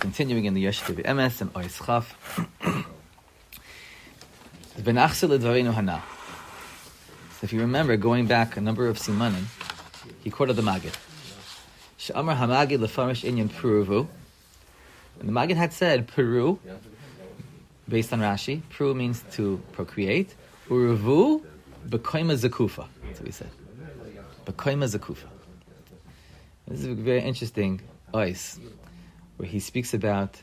[0.00, 2.16] continuing in the Yeshiva Emes and Ois Chaf.
[7.32, 9.44] So if you remember, going back a number of simanim,
[10.24, 10.94] he quoted the Magid.
[11.98, 14.08] Sh'amar Hamagid lefarish inyan Peruvu.
[15.20, 16.58] And the Magid had said Peru,
[17.86, 18.62] based on Rashi.
[18.70, 20.34] Peru means to procreate.
[20.68, 21.44] Uruvu
[21.86, 22.88] bekoima zakufa.
[23.04, 23.50] That's what he said.
[24.46, 25.28] Bekoima zakufa.
[26.68, 27.82] This is a very interesting
[28.14, 28.58] ice
[29.40, 30.42] where he speaks about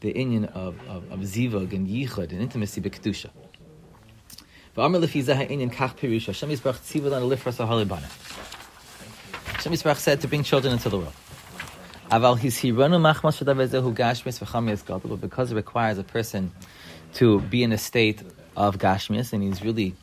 [0.00, 3.30] the inyan of, of, of zivug and yichud and intimacy b'kedusha.
[4.76, 6.26] V'amr lefiza ha'inyan kach pirusha.
[6.26, 8.10] Hashem Yisbarach tzivu lana lifras ha'halibana.
[9.54, 11.12] Hashem Yisbarach said to bring children into the world.
[12.10, 15.10] Aval his hironu machmas shadavezehu gashmis v'chamias gadol.
[15.10, 16.50] But because it requires a person
[17.12, 18.20] to be in a state
[18.56, 19.94] of gashmis, and he's really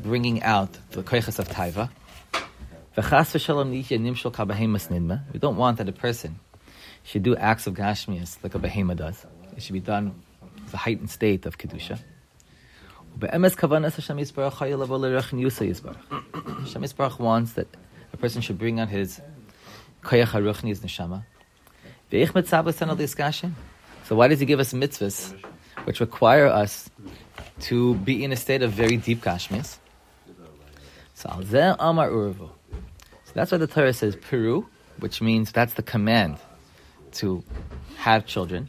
[0.00, 1.90] bringing out the koiches of taiva.
[5.32, 6.40] We don't want that a person
[7.06, 9.24] should do acts of gashmias like a behema does.
[9.56, 10.20] It should be done
[10.64, 12.00] with a heightened state of kedusha.
[13.20, 13.42] Hashem
[16.82, 17.68] Yisbarach wants that
[18.12, 19.20] a person should bring out his
[20.02, 21.22] koyach haruchni, his neshama.
[24.04, 25.34] So why does he give us mitzvahs
[25.84, 26.90] which require us
[27.60, 29.78] to be in a state of very deep gashmias?
[31.14, 31.30] So.
[31.48, 34.66] So that's why the Torah says Peru,
[34.98, 36.38] which means that's the command
[37.18, 37.42] to
[37.96, 38.68] have children,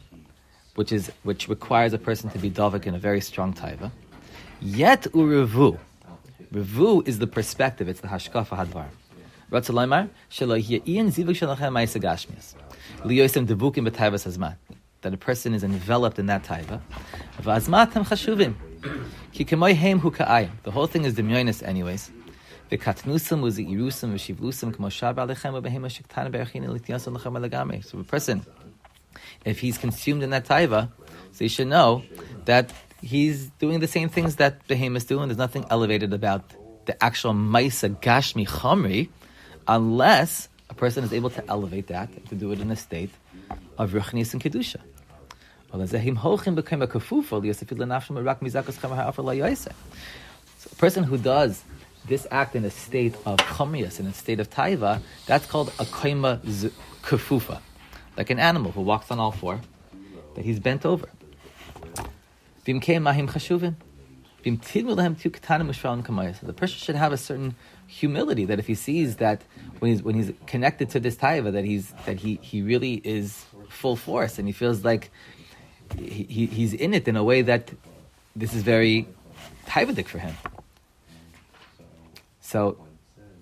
[0.74, 3.90] which is which requires a person to be dovik in a very strong taiva.
[4.60, 5.78] Yet urevu,
[6.52, 7.88] revu is the perspective.
[7.88, 8.86] It's the hashkafa hadvar.
[15.00, 16.80] That a person is enveloped in that taiva.
[20.62, 22.10] The whole thing is demyonis anyways.
[22.70, 27.84] V'katnusam u'zi'irusam v'shivlusam k'mo shab alechem u'behema shiktan be'achin l'tiyasam lechem alagame.
[27.84, 28.44] So a person,
[29.44, 30.90] if he's consumed in that taiva,
[31.32, 32.02] so you should know
[32.44, 36.52] that he's doing the same things that behemoths do, and there's nothing elevated about
[36.86, 39.08] the actual maisa gashmi chamri,
[39.66, 43.10] unless a person is able to elevate that to do it in a state
[43.78, 44.80] of ruchnis and kedusha.
[45.70, 45.78] So
[50.72, 51.62] a person who does
[52.08, 55.84] this act in a state of chamias, in a state of taiva, that's called a
[55.84, 56.40] kaima
[57.02, 57.60] kafufa,
[58.16, 59.60] like an animal who walks on all four,
[60.34, 61.08] that he's bent over.
[62.64, 62.72] The
[66.52, 67.54] person should have a certain
[67.86, 69.42] humility that if he sees that
[69.78, 73.46] when he's when he's connected to this taiva that he's that he he really is
[73.70, 75.10] full force and he feels like
[75.98, 77.70] he, he's in it in a way that
[78.36, 79.08] this is very
[79.66, 80.34] taivadik for him.
[82.48, 82.78] So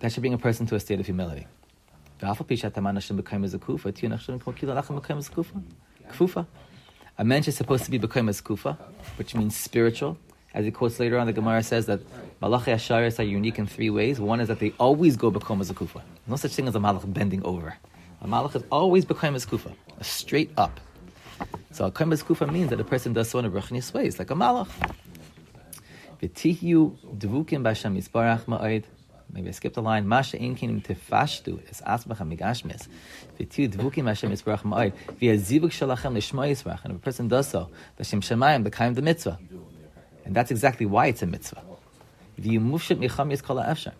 [0.00, 1.46] that should bring a person to a state of humility.
[2.20, 2.34] A
[7.24, 8.76] mensch is supposed to be become as kufa,
[9.14, 10.18] which means spiritual.
[10.52, 12.00] As he quotes later on, the Gemara says that
[12.40, 14.18] Malachi Asharis are unique in three ways.
[14.18, 16.02] One is that they always go become as a kufa.
[16.26, 17.76] No such thing as a malach bending over.
[18.22, 20.80] A malach is always become as kufa, straight up.
[21.70, 24.32] So a as kufa means that a person does so in a brachnis It's like
[24.32, 24.68] a malach.
[29.32, 30.06] Maybe I skipped a line.
[30.06, 32.88] Masha inkin tefashtu es.
[33.38, 34.62] V'tiu dvukim Hashem yisbarach.
[35.20, 36.14] V'ya zivuk shalachem
[36.48, 36.84] yisbarach.
[36.84, 39.38] And if a person does so, the Shem Shemayim, the the mitzvah.
[40.24, 41.62] And that's exactly why it's a mitzvah.
[42.40, 43.92] V'yu mufshet micham yiskala efshem.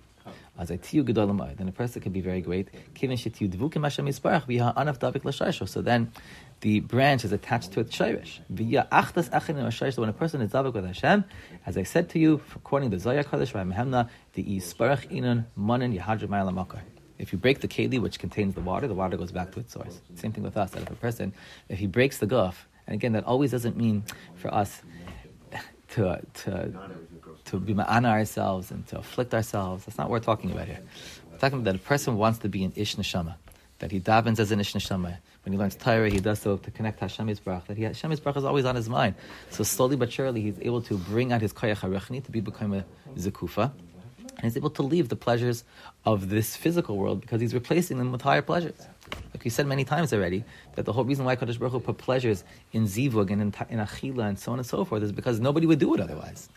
[0.58, 2.68] As then a person can be very great.
[2.94, 5.68] Kivin shetiu dvukim Hashem yisbarach v'ya anaf davik.
[5.68, 6.12] So then
[6.60, 8.40] the branch is attached to its shirish.
[9.92, 11.24] So when a person is zavik with Hashem,
[11.66, 16.80] as I said to you, according to Zohar Kadosh Mehemna, the isparach inun manin yahadra.
[17.18, 19.72] If you break the keli, which contains the water, the water goes back to its
[19.72, 20.00] source.
[20.14, 20.72] Same thing with us.
[20.72, 21.32] That if a person,
[21.68, 22.54] if he breaks the guf,
[22.86, 24.04] and again, that always doesn't mean
[24.36, 24.82] for us
[25.90, 26.72] to uh, to
[27.46, 29.84] to be ma'ana ourselves and to afflict ourselves.
[29.84, 30.82] That's not what we're talking about here.
[31.30, 33.36] We're talking about that a person wants to be an ish neshama,
[33.78, 35.18] that he davens as an ish neshama.
[35.46, 37.66] When he learns Torah, he does so to connect Hashem Yisbarach.
[37.66, 39.14] That he, Hashem Yisbarach is always on his mind.
[39.50, 42.74] So slowly but surely, he's able to bring out his koyach harechni to be become
[42.74, 42.84] a
[43.14, 43.70] zekufa,
[44.16, 45.62] and he's able to leave the pleasures
[46.04, 48.88] of this physical world because he's replacing them with higher pleasures.
[49.32, 50.42] Like we said many times already,
[50.74, 53.78] that the whole reason why Kadosh Baruch Hu put pleasures in zivug and in, in
[53.78, 56.48] achila and so on and so forth is because nobody would do it otherwise.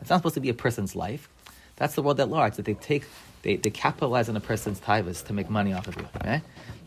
[0.00, 1.28] It's not supposed to be a person's life.
[1.74, 2.54] That's the world at large.
[2.54, 3.06] That they take,
[3.42, 6.06] they, they capitalize on a person's tivas to make money off of you.
[6.24, 6.42] Right?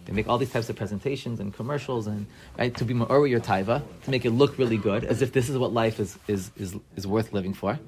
[0.05, 2.27] They make all these types of presentations and commercials and
[2.57, 5.49] right to be more your taiva to make it look really good, as if this
[5.49, 7.79] is what life is is, is, is worth living for.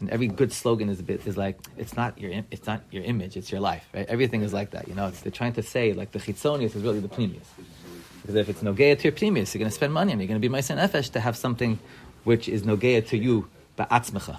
[0.00, 3.02] And every good slogan is a bit is like it's not your it's not your
[3.02, 3.88] image, it's your life.
[3.94, 4.06] Right?
[4.08, 4.88] Everything is like that.
[4.88, 7.46] You know, it's, they're trying to say like the chitzonius is really the pnimius.
[8.20, 10.40] Because if it's Nogea to your previous, you're going to spend money and you're going
[10.40, 11.78] to be Maisa Nefesh to have something
[12.24, 13.48] which is Nogea to you,
[13.78, 14.36] Ba'atzmecha.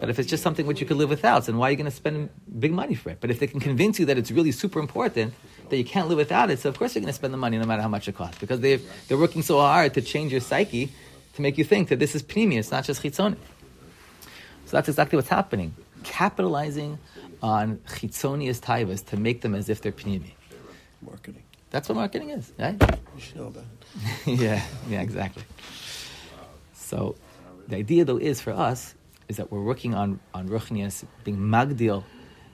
[0.00, 1.90] But if it's just something which you could live without, then why are you going
[1.90, 3.18] to spend big money for it?
[3.20, 5.34] But if they can convince you that it's really super important,
[5.68, 7.58] that you can't live without it, so of course you're going to spend the money
[7.58, 8.38] no matter how much it costs.
[8.38, 10.90] Because they're, they're working so hard to change your psyche
[11.34, 13.36] to make you think that this is pnimi, it's not just chitzoni.
[14.64, 15.74] So that's exactly what's happening.
[16.02, 16.98] Capitalizing
[17.42, 20.32] on chitzonius taivas to make them as if they're pnimi.
[21.02, 21.42] Marketing.
[21.70, 22.80] That's what marketing is, right?
[23.14, 23.64] You should know that.
[24.26, 25.44] yeah, yeah, exactly.
[26.72, 27.16] So
[27.68, 28.94] the idea though is for us
[29.30, 32.02] is that we're working on on ruchnias being magdil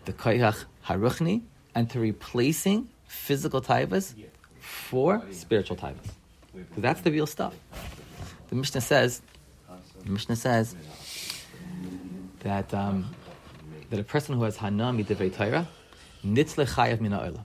[0.04, 1.36] the koyach haruchni
[1.74, 4.14] and to replacing physical taivas
[4.60, 6.08] for spiritual taivas.
[6.54, 7.54] Because that's the real stuff.
[8.48, 9.22] The Mishnah says,
[10.04, 10.76] the Mishnah says
[12.40, 13.14] that um,
[13.90, 15.66] that a person who has hana midivrei Torah
[16.24, 17.44] nitzle chayav min ha'olam.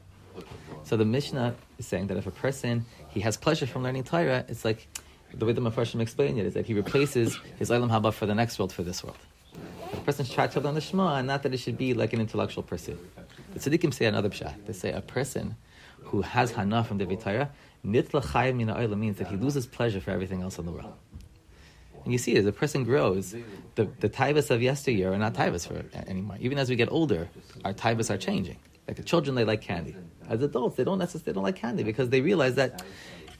[0.84, 4.44] So the Mishnah is saying that if a person he has pleasure from learning Torah,
[4.50, 4.88] it's like
[5.34, 8.36] the way the Mepharshim explain it is that he replaces his Olam Haba for the
[8.36, 9.18] next world for this world.
[9.54, 11.94] But the person should try to learn the Shema, and not that it should be
[11.94, 13.00] like an intellectual pursuit.
[13.54, 14.66] The Tzaddikim say another pshat.
[14.66, 15.56] They say a person
[16.04, 17.52] who has Hana from the Torah,
[17.86, 20.94] nitla chayim min ha'olam means that he loses pleasure for everything else in the world.
[22.04, 23.36] And you see, as a person grows,
[23.76, 26.38] the, the taivas of yesteryear are not taivas for anymore.
[26.40, 27.30] Even as we get older,
[27.64, 28.58] our taivas are changing.
[28.88, 29.96] Like the children, they like candy.
[30.28, 32.84] As adults, they don't necessarily they don't like candy because they realize that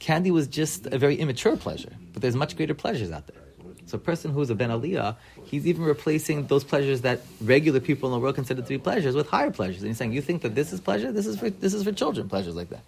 [0.02, 1.92] candy was just a very immature pleasure.
[2.12, 3.42] But there's much greater pleasures out there.
[3.86, 8.08] So a person who's a Ben Aliyah, he's even replacing those pleasures that regular people
[8.08, 9.82] in the world consider to be pleasures with higher pleasures.
[9.82, 11.12] And he's saying, you think that this is pleasure?
[11.12, 12.82] This is for, this is for children, pleasures like that.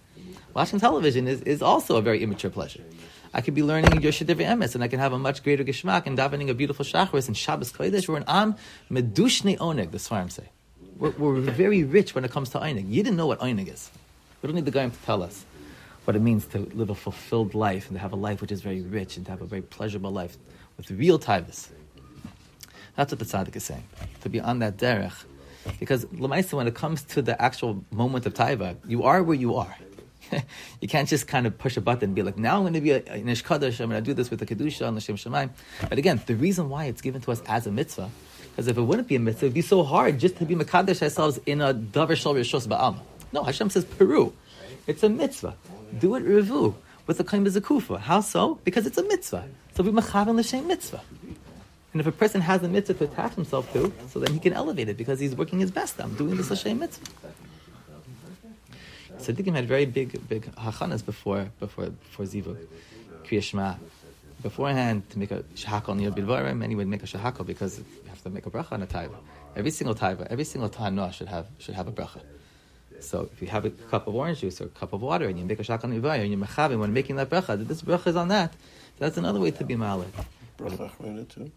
[0.54, 2.82] Watching television is, is also a very immature pleasure.
[3.32, 6.16] I could be learning Yoshid Emes, and I can have a much greater geschmack and
[6.16, 8.08] davening a beautiful Shacharis and Shabbos Kodesh.
[8.08, 8.54] We're an Am
[8.90, 10.48] Medushne Oneg, the Svarim say.
[10.96, 12.88] We're, we're, very rich when it comes to Einig.
[12.88, 13.90] You didn't know what Einig is.
[14.40, 15.44] We don't need the guy to tell us
[16.04, 18.60] what it means to live a fulfilled life and to have a life which is
[18.60, 20.36] very rich and to have a very pleasurable life
[20.76, 21.68] with real taivas.
[22.96, 23.84] That's what the tzaddik is saying.
[24.22, 25.24] To be on that derech.
[25.80, 29.56] Because Lamaisa, when it comes to the actual moment of taiva, you are where you
[29.56, 29.74] are.
[30.80, 32.80] you can't just kind of push a button and be like, now I'm going to
[32.80, 35.16] be a, a Nish I'm going to do this with the Kedusha and the Shem
[35.16, 35.50] Shemaim.
[35.88, 38.10] But again, the reason why it's given to us as a mitzvah,
[38.50, 41.02] because if it wouldn't be a mitzvah, it'd be so hard just to be Makadesh
[41.02, 43.00] ourselves in a Davar Shal Rishos Ba'alma.
[43.32, 44.32] No, Hashem says Peru.
[44.86, 45.56] It's a mitzvah.
[45.98, 46.74] Do it revu
[47.06, 47.98] with the kaim kufa.
[47.98, 48.56] How so?
[48.64, 49.48] Because it's a mitzvah.
[49.74, 51.00] So we machavan l'shem mitzvah.
[51.92, 54.52] And if a person has a mitzvah to attach himself to, so then he can
[54.52, 56.00] elevate it because he's working his best.
[56.00, 57.06] I'm doing this l'shem mitzvah.
[59.18, 62.58] Tzaddikim had very big, big hachanas before, before, before zivug,
[63.24, 63.78] kriyashma.
[64.42, 68.22] Beforehand, to make a shahakal near bilvarim, many would make a shahakal because you have
[68.22, 69.14] to make a bracha on a taiva.
[69.56, 72.20] Every single taiva, every single tanah should have should have a bracha.
[73.04, 75.38] So if you have a cup of orange juice or a cup of water and
[75.38, 78.16] you make a shakal nivaya and you're mechavim when making that bracha, this bracha is
[78.16, 78.52] on that.
[78.52, 78.58] So
[79.00, 79.74] that's another way to be.
[79.74, 81.50] Bracha too.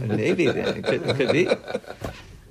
[0.00, 1.48] Maybe it could, it could be.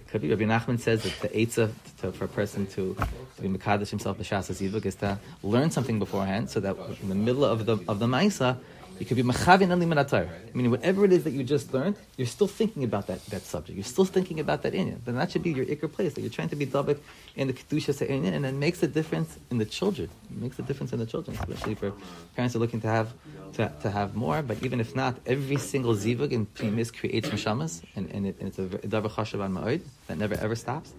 [0.07, 0.29] Could be.
[0.29, 1.71] Rabbi Nachman says that the eitzah
[2.13, 2.95] for a person to,
[3.35, 4.49] to be mekadosh himself b'shas
[4.85, 8.57] is to learn something beforehand, so that in the middle of the of the ma'isa
[8.99, 10.27] you could be machavin and limanatayr.
[10.53, 13.75] Meaning, whatever it is that you just learned, you're still thinking about that, that subject.
[13.77, 15.03] You're still thinking about that inyan.
[15.05, 16.13] Then that should be your ikr place.
[16.13, 16.97] That you're trying to be dabak
[17.35, 20.09] in the kedusha inyan, and it makes a difference in the children.
[20.31, 21.93] It makes a difference in the children, especially for
[22.35, 23.13] parents who are looking to have
[23.53, 24.41] to, to have more.
[24.41, 28.47] But even if not, every single zivug in primis creates neshamas, and, and, it, and
[28.49, 30.93] it's a davar chashav on ma'od that never ever stops.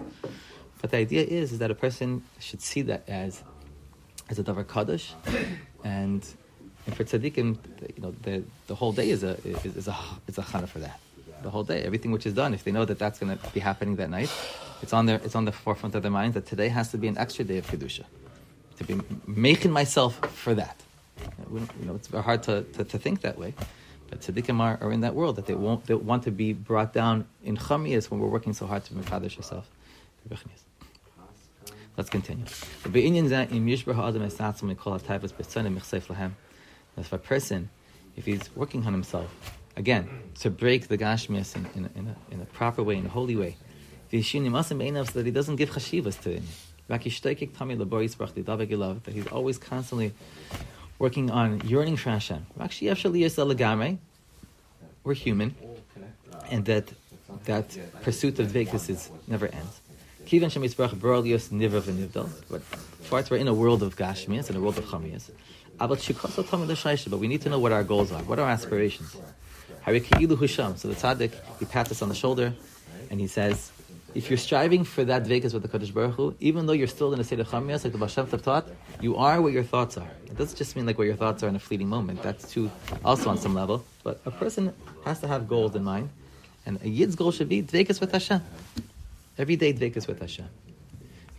[0.80, 3.42] But the idea is, is that a person should see that as
[4.30, 5.14] as a davar kaddish,
[5.84, 6.24] and
[6.88, 7.58] and for tzaddikim,
[7.96, 10.78] you know, the, the whole day is a is, is a is a chana for
[10.78, 10.98] that.
[11.42, 13.60] The whole day, everything which is done, if they know that that's going to be
[13.60, 14.32] happening that night,
[14.80, 17.06] it's on their it's on the forefront of their minds that today has to be
[17.06, 18.04] an extra day of kedusha,
[18.78, 20.80] to be making myself for that.
[21.52, 23.52] You know, it's hard to, to, to think that way,
[24.08, 26.94] but tzaddikim are, are in that world that they won't they want to be brought
[26.94, 29.68] down in chamias when we're working so hard to mekadosh yourself.
[31.98, 32.46] Let's continue.
[36.98, 37.70] If a person,
[38.16, 39.30] if he's working on himself,
[39.76, 40.08] again,
[40.40, 43.36] to break the gashmias in, in, in, a, in a proper way, in a holy
[43.36, 43.56] way,
[44.10, 46.44] so that he doesn't give chashivas to him.
[49.04, 50.12] That he's always constantly
[50.98, 52.46] working on yearning for Hashem.
[55.04, 55.54] We're human,
[56.50, 56.92] and that
[57.44, 59.80] that pursuit of Dvekas is never ends.
[62.50, 62.62] But
[63.02, 65.30] first, we're in a world of gashmias, in a world of chamias.
[65.78, 69.12] But we need to know what our goals are, what are our aspirations.
[69.12, 72.52] So the tzaddik, he pats us on the shoulder,
[73.10, 73.70] and he says,
[74.14, 77.12] if you're striving for that vekas with the Kadosh Baruch Hu, even though you're still
[77.12, 78.66] in a state of chamias, like the Bashem taught,
[79.00, 80.10] you are what your thoughts are.
[80.26, 82.22] It doesn't just mean like what your thoughts are in a fleeting moment.
[82.22, 82.70] That's true
[83.04, 83.84] also on some level.
[84.02, 84.72] But a person
[85.04, 86.08] has to have goals in mind.
[86.66, 88.40] And a Yid's goal should be Dvekas with Hashem.
[89.36, 90.48] Every day Dvekas with Hashem.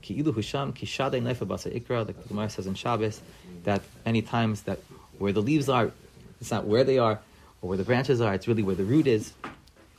[0.02, 3.22] Ki ilu husham, ki shadei neifa basa ikra, the Gemara says in Shabbos,
[3.64, 4.80] that many times that
[5.18, 5.92] where the leaves are,
[6.40, 7.20] it's not where they are,
[7.62, 9.34] or where the branches are, it's really where the root is.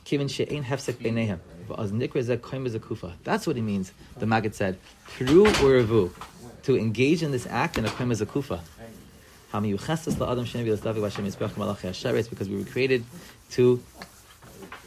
[0.05, 1.39] Kivin she'ein hefsek beinehem.
[3.23, 4.77] That's what it means, the Maggid said.
[5.17, 6.11] Peru or revu.
[6.63, 8.59] To engage in this act in a koim kufa.
[12.29, 13.05] Because we were created
[13.51, 13.83] to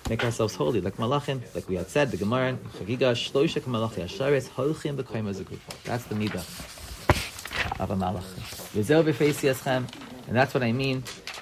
[0.09, 4.49] make ourselves holy, like malachim, like we had said, the Gemara, Chagiga, Shloisha Malachi Asharis,
[4.49, 5.83] Holchim B'Koyim Azakufa.
[5.85, 6.45] That's the midah
[7.81, 8.25] of a malach.
[10.27, 11.03] And that's what I mean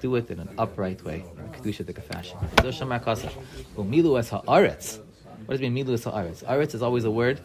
[0.00, 1.22] Do it in an upright way.
[1.36, 2.38] in Kedusha fashion.
[2.38, 2.88] What does it
[5.70, 6.44] mean, milu es haaretz?
[6.44, 7.40] Aretz is always a word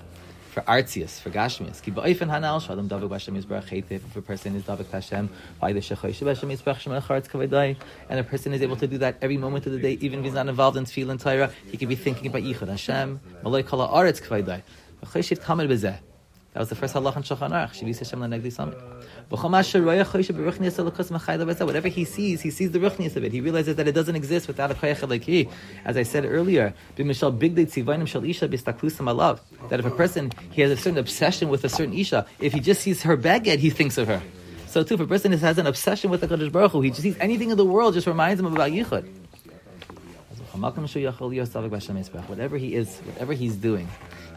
[0.52, 1.82] for artzius, for gashmius.
[1.82, 3.92] Ki ba'ofen hanal shalom davik b'Hashem yizbarach chaytev.
[3.92, 7.76] If a person is davik Hashem, by the shechoy sheb'Hashem yizbarach Hashem echaretz kavadai,
[8.10, 10.26] and a person is able to do that every moment of the day, even if
[10.26, 13.64] he's not involved in tefillah and Torah, he can be thinking about yichud Hashem, malay
[13.64, 14.62] kala aretz kavadai.
[15.04, 16.00] V'choy kamed b'zeh.
[16.56, 17.52] That was the first halach in Shulchan.
[17.74, 18.78] Shivis Hashem lenegdi samit.
[21.66, 23.34] Whatever he sees, he sees the ruchnius of it.
[23.34, 25.50] He realizes that it doesn't exist without a koyach like he.
[25.84, 27.06] As I said earlier, that
[29.80, 32.80] if a person he has a certain obsession with a certain isha, if he just
[32.80, 34.22] sees her beged, he thinks of her.
[34.68, 37.02] So too, if a person has an obsession with the Kadosh Baruch Hu, he just
[37.02, 39.06] sees anything in the world just reminds him about yichud.
[42.30, 43.90] Whatever he is, whatever he's doing,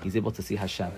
[0.02, 0.90] he's able to see Hashem.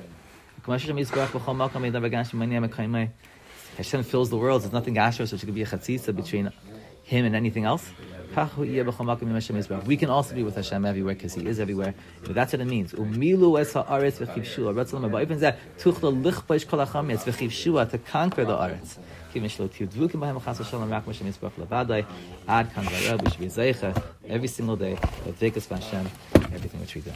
[3.76, 4.62] Hashem fills the world.
[4.62, 6.52] There's nothing Asher, so it could be a chatzitza between
[7.04, 7.86] him and anything else.
[9.86, 11.94] We can also be with Hashem everywhere because He is everywhere.
[12.24, 12.92] But that's what it means.
[17.90, 18.98] To conquer the aretz.
[24.28, 24.96] Every single day.
[26.54, 27.10] Everything which we do.